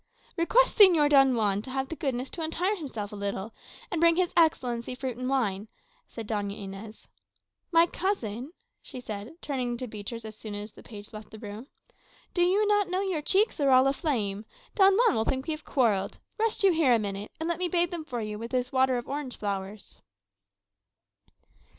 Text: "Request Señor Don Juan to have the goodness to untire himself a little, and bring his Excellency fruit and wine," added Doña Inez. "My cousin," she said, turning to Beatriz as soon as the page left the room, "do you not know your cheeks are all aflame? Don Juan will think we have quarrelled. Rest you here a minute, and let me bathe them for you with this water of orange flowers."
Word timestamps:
"Request 0.35 0.79
Señor 0.79 1.11
Don 1.11 1.35
Juan 1.35 1.61
to 1.61 1.69
have 1.69 1.89
the 1.89 1.95
goodness 1.95 2.31
to 2.31 2.41
untire 2.41 2.75
himself 2.75 3.11
a 3.11 3.15
little, 3.15 3.53
and 3.91 4.01
bring 4.01 4.15
his 4.15 4.33
Excellency 4.35 4.95
fruit 4.95 5.15
and 5.15 5.29
wine," 5.29 5.67
added 6.13 6.27
Doña 6.27 6.59
Inez. 6.59 7.07
"My 7.71 7.85
cousin," 7.85 8.51
she 8.81 8.99
said, 8.99 9.33
turning 9.43 9.77
to 9.77 9.85
Beatriz 9.85 10.25
as 10.25 10.35
soon 10.35 10.55
as 10.55 10.71
the 10.71 10.81
page 10.81 11.13
left 11.13 11.29
the 11.29 11.37
room, 11.37 11.67
"do 12.33 12.41
you 12.41 12.65
not 12.65 12.89
know 12.89 13.01
your 13.01 13.21
cheeks 13.21 13.59
are 13.59 13.69
all 13.69 13.85
aflame? 13.85 14.43
Don 14.73 14.97
Juan 14.97 15.13
will 15.17 15.23
think 15.25 15.45
we 15.45 15.51
have 15.51 15.65
quarrelled. 15.65 16.17
Rest 16.39 16.63
you 16.63 16.71
here 16.73 16.93
a 16.95 16.97
minute, 16.97 17.29
and 17.39 17.47
let 17.47 17.59
me 17.59 17.67
bathe 17.67 17.91
them 17.91 18.03
for 18.03 18.21
you 18.21 18.39
with 18.39 18.49
this 18.49 18.71
water 18.71 18.97
of 18.97 19.07
orange 19.07 19.37
flowers." 19.37 20.01